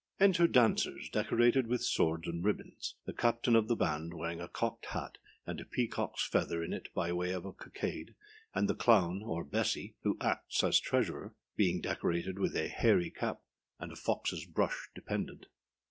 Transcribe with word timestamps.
]Enter 0.19 0.47
Dancers, 0.47 1.11
decorated 1.11 1.67
with 1.67 1.83
swords 1.83 2.27
and 2.27 2.43
ribbons; 2.43 2.95
the 3.05 3.13
CAPTAIN 3.13 3.55
of 3.55 3.67
the 3.67 3.75
band 3.75 4.15
wearing 4.15 4.41
a 4.41 4.47
cocked 4.47 4.87
hat 4.87 5.19
and 5.45 5.61
a 5.61 5.63
peacockâs 5.63 6.27
feather 6.27 6.63
in 6.63 6.73
it 6.73 6.91
by 6.95 7.13
way 7.13 7.31
of 7.31 7.43
cockade, 7.57 8.15
and 8.55 8.67
the 8.67 8.73
CLOWN, 8.73 9.21
or 9.21 9.45
âBESSY,â 9.45 9.93
who 10.01 10.17
acts 10.19 10.63
as 10.63 10.79
treasurer, 10.79 11.35
being 11.55 11.81
decorated 11.81 12.39
with 12.39 12.55
a 12.55 12.67
hairy 12.67 13.11
cap 13.11 13.43
and 13.77 13.91
a 13.91 13.95
foxâs 13.95 14.51
brush 14.51 14.89
dependent. 14.95 15.45